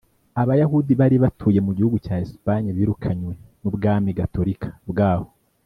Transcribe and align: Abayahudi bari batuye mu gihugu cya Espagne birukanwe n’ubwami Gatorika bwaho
Abayahudi 0.41 0.91
bari 1.01 1.17
batuye 1.23 1.59
mu 1.65 1.71
gihugu 1.77 1.97
cya 2.05 2.15
Espagne 2.25 2.69
birukanwe 2.77 3.33
n’ubwami 3.61 4.09
Gatorika 4.19 4.69
bwaho 4.89 5.27